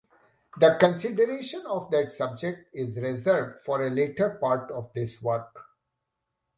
The 0.57 0.77
consideration 0.79 1.63
of 1.67 1.91
that 1.91 2.09
subject 2.09 2.69
is 2.75 2.97
reserved 2.97 3.59
for 3.59 3.83
a 3.83 3.89
later 3.91 4.31
part 4.31 4.71
of 4.71 4.91
this 4.93 5.21
work. 5.21 5.63